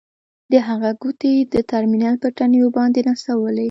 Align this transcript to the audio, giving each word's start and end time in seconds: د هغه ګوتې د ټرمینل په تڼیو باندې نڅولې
د 0.51 0.53
هغه 0.67 0.89
ګوتې 1.01 1.33
د 1.53 1.55
ټرمینل 1.69 2.15
په 2.23 2.27
تڼیو 2.37 2.67
باندې 2.77 2.99
نڅولې 3.07 3.59